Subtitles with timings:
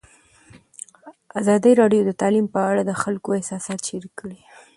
[1.39, 4.39] ازادي راډیو د تعلیم په اړه د خلکو احساسات شریک کړي.